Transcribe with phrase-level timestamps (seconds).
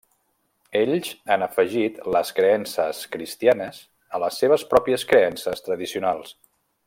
[0.77, 3.79] Ells han afegit les creences cristianes
[4.19, 6.35] a les seves pròpies creences tradicionals.